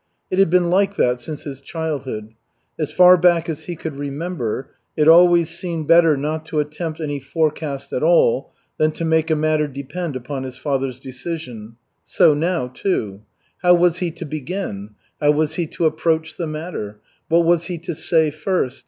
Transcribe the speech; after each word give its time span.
It 0.31 0.39
had 0.39 0.49
been 0.49 0.71
like 0.71 0.95
that 0.95 1.21
since 1.21 1.43
his 1.43 1.61
childhood. 1.61 2.33
As 2.79 2.89
far 2.91 3.17
back 3.17 3.47
as 3.47 3.65
he 3.65 3.75
could 3.75 3.95
remember, 3.97 4.71
it 4.97 5.07
always 5.07 5.51
seemed 5.51 5.87
better 5.87 6.17
not 6.17 6.43
to 6.47 6.59
attempt 6.59 6.99
any 6.99 7.19
forecast 7.19 7.93
at 7.93 8.01
all 8.01 8.51
than 8.79 8.93
to 8.93 9.05
make 9.05 9.29
a 9.29 9.35
matter 9.35 9.67
depend 9.67 10.15
upon 10.15 10.41
his 10.41 10.57
father's 10.57 10.97
decision. 10.99 11.75
So 12.03 12.33
now, 12.33 12.69
too. 12.69 13.21
How 13.61 13.75
was 13.75 13.99
he 13.99 14.09
to 14.09 14.25
begin? 14.25 14.95
How 15.21 15.29
was 15.29 15.53
he 15.53 15.67
to 15.67 15.85
approach 15.85 16.35
the 16.35 16.47
matter? 16.47 16.99
What 17.29 17.45
was 17.45 17.65
he 17.67 17.77
to 17.77 17.93
say 17.93 18.31
first? 18.31 18.79